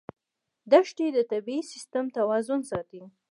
دښتې 0.71 1.07
د 1.15 1.17
طبعي 1.31 1.59
سیسټم 1.71 2.05
توازن 2.17 2.61
ساتي. 2.71 3.01